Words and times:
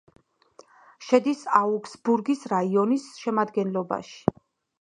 შედის 1.07 1.43
აუგსბურგის 1.59 2.43
რაიონის 2.55 3.07
შემადგენლობაში. 3.27 4.19